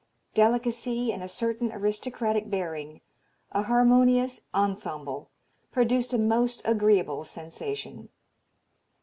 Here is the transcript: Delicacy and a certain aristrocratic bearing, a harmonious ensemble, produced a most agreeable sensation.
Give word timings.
Delicacy 0.33 1.11
and 1.13 1.21
a 1.21 1.27
certain 1.27 1.71
aristrocratic 1.71 2.49
bearing, 2.49 3.01
a 3.51 3.61
harmonious 3.61 4.41
ensemble, 4.51 5.29
produced 5.71 6.11
a 6.11 6.17
most 6.17 6.63
agreeable 6.65 7.23
sensation. 7.23 8.09